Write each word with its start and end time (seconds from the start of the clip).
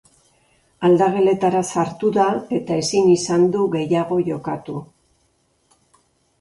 Aldageletara 0.87 1.61
sartu 1.73 2.09
da 2.17 2.25
eta 2.61 2.79
ezin 2.85 3.13
izan 3.19 3.47
du 3.59 3.69
gehiago 3.79 4.21
jokatu. 4.33 4.81